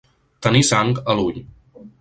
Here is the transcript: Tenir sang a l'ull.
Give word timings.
Tenir 0.45 0.63
sang 0.69 0.95
a 1.15 1.19
l'ull. 1.21 1.39